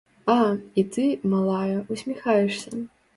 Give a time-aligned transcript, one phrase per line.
[0.35, 0.35] А,
[0.81, 1.03] і ты,
[1.33, 2.73] малая, усміхаешся!